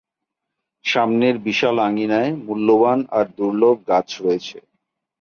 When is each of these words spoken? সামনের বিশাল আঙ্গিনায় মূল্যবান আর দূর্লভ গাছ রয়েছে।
সামনের 0.85 1.35
বিশাল 1.47 1.75
আঙ্গিনায় 1.79 2.31
মূল্যবান 2.45 2.99
আর 3.17 3.25
দূর্লভ 3.37 3.75
গাছ 3.89 4.07
রয়েছে। 4.21 4.57